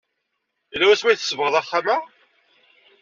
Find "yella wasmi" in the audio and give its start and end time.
0.71-1.07